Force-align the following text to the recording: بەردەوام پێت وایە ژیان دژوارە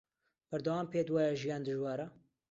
بەردەوام 0.49 0.87
پێت 0.91 1.07
وایە 1.11 1.39
ژیان 1.41 1.61
دژوارە 1.65 2.07